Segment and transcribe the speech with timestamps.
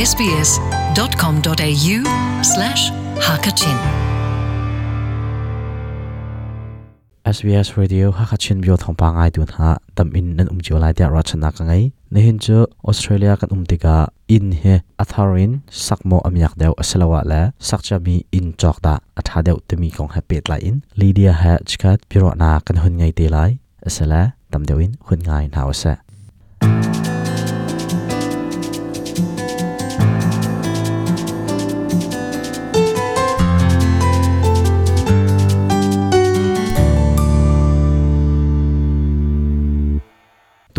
[0.00, 1.96] sbs.com.au
[2.40, 2.82] slash
[3.20, 3.78] hakachin
[7.28, 11.12] SBS Radio Hakachin Bio Thongpa ngai tu na tam in nan um jo lai tia
[11.12, 16.56] rachana ka ngai ne hin chu Australia kan um tika in he atharin sakmo amyak
[16.60, 20.60] deu asalawa la sakcha mi in chok da atha deu temi kong ha pet lai
[20.68, 23.50] in Lydia ha chkat piro na kan hun ngai te lai
[23.88, 25.92] asala tam deu in hun ngai na wasa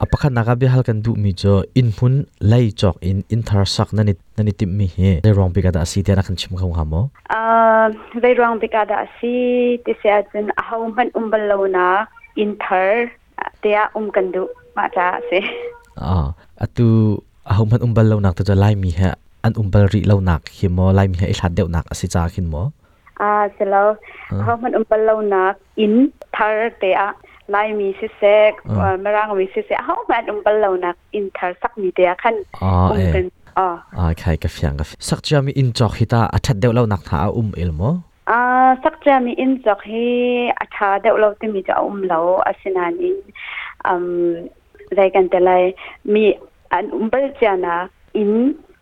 [0.00, 6.12] มปะหาอินจอกอดุมีอันเสียจนอินจอกนักเอตังกาเลยเสียเรียนนบุมปะหาที่ท้องกันไทยเอ apakhat naga bi hal kan du mi cho in hun lai chok in intersak
[6.12, 6.52] nani nani tim mi he le rong bi ka da si te na kan chim
[6.60, 7.88] khau ha mo uh
[8.20, 9.32] they wrong because da si
[9.84, 11.40] ti se ajun how man umbal
[11.76, 12.04] na
[12.36, 13.08] inter
[13.62, 14.44] te a um kan du
[14.76, 15.40] ma ta se
[15.96, 17.16] a atu
[17.48, 19.08] ahum han umbal lo nak to lai mi he
[19.46, 22.06] an umbal ri lo nak hi mo lai mi he i thad deu nak asi
[22.14, 22.62] cha khin mo
[23.28, 23.84] a se lo
[24.44, 25.00] how man umbal
[25.32, 25.42] na
[25.84, 25.94] in
[26.36, 27.08] thar te a
[27.54, 28.52] lai mi si sek
[29.04, 32.36] marang mi si se how man umbal lo nak inter sak mi te khan
[32.68, 33.26] um kan
[33.58, 37.82] อ่าอ่าใครก็ฟังก็สักจะมีอินจอกฮิตาอัดเดียวเราหนักท้าอุ้มเอลโม
[38.30, 38.40] อ่า
[38.82, 40.04] สักจะมีอินจอกให้
[40.60, 43.16] อัฐาเดียวเราที่มีจะอุ้มเราอาศินานิน
[43.86, 43.94] อื
[44.28, 44.28] ม
[44.98, 45.50] รายกันแต่ไร
[46.12, 46.24] มี
[46.72, 47.76] อันอุ้มเบลจานะ
[48.16, 48.30] อิน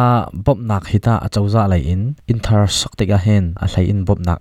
[0.47, 4.35] บอบนักฮิตาอาจจะอะไรอินอินทาร์สักติกาเห็นอะไรอินบอบนั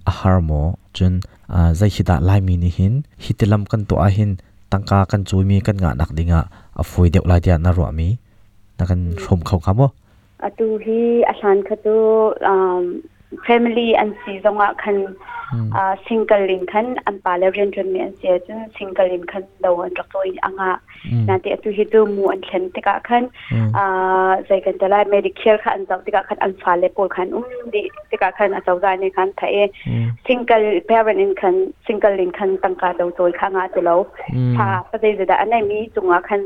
[0.09, 0.51] อาฮารโม
[0.97, 1.13] จน
[1.55, 2.93] อ่าใจฮิตาไลมีนี่หิน
[3.25, 4.31] ฮิตลัมกันตัวอาหิน
[4.73, 6.41] ตั้งกากันโจยมีกันงานักดิงะ
[6.79, 8.09] อฟวยเดียวลายเดียนารวมี
[8.79, 9.89] นักันชมเขาคำว่า
[10.45, 11.97] อะตูฮีอาชานคตู
[12.49, 12.83] อ่า
[13.47, 14.97] family อันซีจงอะคัน
[15.77, 20.73] อ่า single link คันอันปาเลเรียนจนมีอันเสียจน single link คันดาวันรักตัวอ่างอะ
[21.29, 23.25] นาทีอะตูฮีตูมูอันเช่นติกะคัน
[23.77, 29.57] อ่าใจกันจะไล่ medicare คันจับติกะคันอันฟาเลปอลคันอุ้มดิติกะคันอาจจะในคันไทย
[30.27, 31.55] single parent in คัน
[31.87, 34.01] single link คันตั้งกาดาวตัวข้างอะจะแล้ว
[34.57, 36.37] ถ้าประเดี๋ยวจะอันไหนมีจงอะคั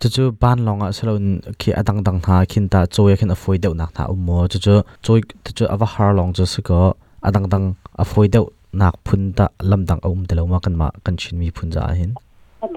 [0.00, 1.24] จะจูบ้านลองอะสลน
[1.60, 6.80] คีอดังดังหาคินตาโจยคินอฟวยเดวนักหาอุโมจะจูโจยจะจูอวหารลองจะสก็
[7.24, 7.62] อดังดัง
[8.00, 8.44] อฟวยเดว
[8.82, 12.10] นักพุนตาลำดังอุมเดลมากันมากันชินมีพุนจาหิน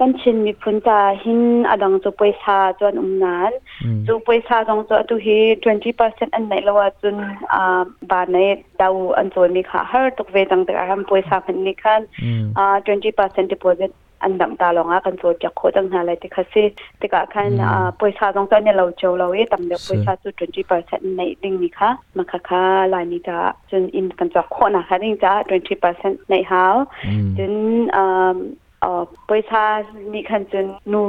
[0.00, 3.52] กันชินมีพุนจาหินอดังจุปวยซาจวนอุมนาน
[4.06, 5.38] จุปวยซาจงจตุฮี
[5.86, 7.16] 20%อันไหนละว่าจุน
[7.54, 8.36] อ่าบานใน
[8.80, 12.00] ดาวอันจวนมีค่ะฮาร์ตุกเวตังแต่อารัมปวยซาพันนิคัน
[12.58, 12.76] อ่า
[13.16, 13.90] 20% deposit
[14.24, 16.64] อันดับตาลงอะกันโซจากโคตังหาอะไรที่คัสิ
[17.00, 20.28] ที่กะคันอ่าปวยซาจงจเนี่ยเราเจอเราเอตำเดียวปวยซาจุ
[20.74, 22.64] 20%ในดิ่งนี่ค่ะมาค่ะค่ะ
[22.94, 23.36] ลายนี้จะ
[23.70, 25.32] จนอินกันจากโคนะคะดิ่งจะ
[25.80, 26.74] 20%ในหาว
[27.38, 27.52] จน
[27.96, 28.36] อ่า
[28.82, 29.64] เอ่อปอยซา
[30.12, 31.00] มีคันจนนู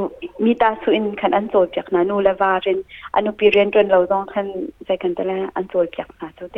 [0.46, 2.80] มีตาสุอินคันอันโซจากนะนูละวาริน
[3.16, 4.48] อนุปีเรียนจนเราต้องคัน
[4.86, 6.58] ใจกันแต่ละอันโซจากนะเท่าเ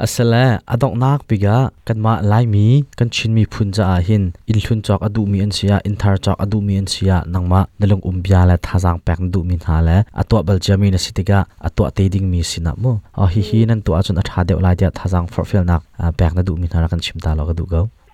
[0.00, 1.56] ด้อืมอาศัยอดอกนักปิกะ
[1.88, 2.66] กันมาไลมี
[2.98, 7.44] กันชินมีพุนจาหินอินทุนจอกอดูมีอันเสียอินทาร์จอกอดูมีอันเสียนัง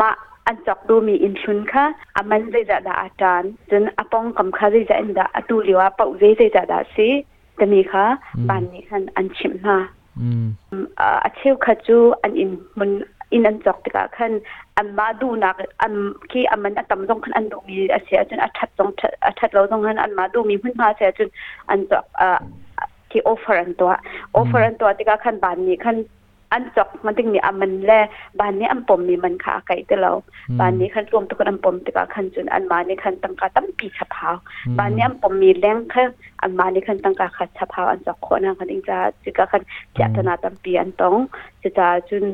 [0.00, 0.10] มา
[0.46, 1.84] อันจอกดูมีอินชุนค่ะ
[2.16, 7.08] อามันใจจะดาอาจารย์จนอปองกำค่ะใจจะอินดาอตูลิวาเป่าใจจะดาสิ
[7.58, 8.04] จะมีค่ะ
[8.48, 9.76] บานนี้คันอันชิมนา
[11.00, 12.90] อ่าอาเชียวค่ะจูอันอินมัน
[13.30, 14.40] in an chok tika khan
[14.76, 18.24] an ma du na an ki aman atam jong khan an du mi a sia
[18.28, 18.92] chun a that jong
[19.28, 21.28] a that lo jong han an ma du mi hun ma sia chun
[21.68, 22.28] an chok a
[23.10, 23.90] ที่ offer อันตัว
[24.38, 25.96] offer อันตัวที่ก็คันบานนี้คัน
[26.52, 27.92] อันจอกมันถึงมีอันมันแล
[28.40, 30.12] บานนี้อันปมมีมันขาไก่แต่เรา
[30.60, 34.34] บานนี้คันรวมตัวกันอันปมที่ก็คันจุนอันมานี้คันตั้งกาตั้งปีฉพาว
[34.78, 36.02] บานนี้อันปมมีแรงแค่
[36.42, 39.62] อันมานี้คันตั้งกาขัดฉพาวอันจอกคนนะคันอิงจะจิกาคัน
[39.94, 41.14] เจตนาตั้งปีอันตอง
[41.62, 42.24] จะจะจุน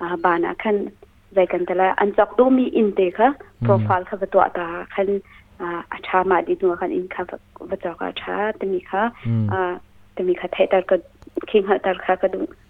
[0.00, 0.76] อ่าบานะคัน
[1.34, 3.28] ใจกันแต่ละอันจอกดูมีอินเตค่ะ
[3.62, 5.08] โปรไฟล์ค่ะตัวตาคัน
[5.60, 7.22] อ่าอาชามาดีนัวคันอินค่ะ
[7.68, 9.72] ว่าจอกอาชาแต่มีค่ะอืมอ่า
[10.12, 10.96] แต่มีค่ะไทยแต่ก็
[11.50, 12.69] คิงหาแต่ค่ะก็ดูซึ่งใช่อิน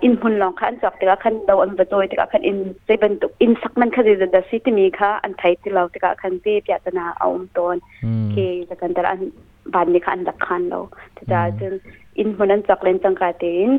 [0.06, 2.94] in hun long khan chok te khan do an ba toy te khan in se
[3.02, 5.70] ban tu in sak man kha de da si ti mi kha an thai ti
[5.78, 9.22] law te khan pe pya ta na aum ton อืม ke la kan dar an
[9.74, 10.82] ban ni khan dak khan lo
[11.16, 11.74] te ja jun
[12.22, 13.72] in hun an chok len chang ka te in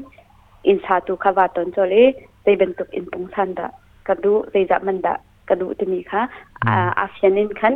[0.70, 2.02] in sa tu kha wa ton chole
[2.44, 3.66] te ban tu in pung san da
[4.06, 5.12] ka du te ja man da
[5.48, 6.20] ka du ti mi kha
[7.02, 7.74] a fian in khan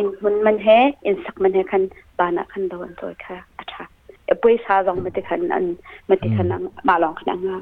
[0.00, 0.78] in hun man he
[1.08, 1.82] in sak man he khan
[2.18, 3.84] bana khan do an toy kha acha
[4.42, 5.64] ปุ้ยซาลองมาติคันอัน
[6.08, 6.46] มาติคัน
[6.88, 7.58] มาลองขนาดงา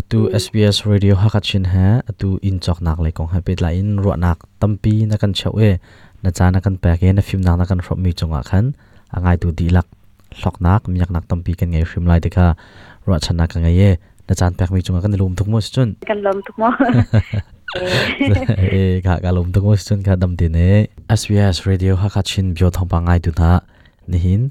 [0.00, 3.88] atu SBS radio hakachin ha atu in chok nak le kong ha pet la in
[4.04, 5.70] ro nak tampi na kan chau e
[6.22, 8.64] na cha na kan pa ke na film nak na kan hrop mi chunga khan
[9.16, 9.86] angai tu di lak
[10.40, 12.46] hlok nak miyak nak tampi kan ngai hrim lai dekha
[13.06, 13.90] ro chana ka ngai e
[14.28, 16.70] na chan pek mi chunga kan lum thuk mo chun กันลมทุกมอ
[18.80, 20.70] e ka ka lum thuk mo chun ka dam tin e
[21.20, 23.50] SBS radio hakachin bio thong pa ngai tu na
[24.10, 24.42] ni hin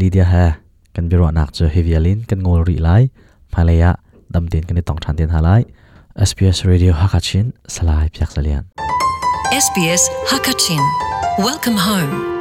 [0.00, 0.61] Lydia ha
[0.94, 3.10] kan biro nak cho hevialin kan ngol ri lai
[3.52, 3.96] phalaya
[4.32, 5.62] dam tin kan ni tong than tin halai
[6.28, 8.64] SBS radio hakachin salai pyak salian
[9.52, 10.80] SBS Hakachin.
[11.38, 12.31] Welcome home.